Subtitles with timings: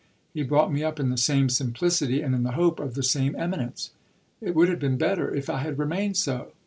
[0.33, 3.35] He brought me up in the same simplicity and in the hope of the same
[3.35, 3.91] eminence.
[4.41, 6.53] It would have been better if I had remained so.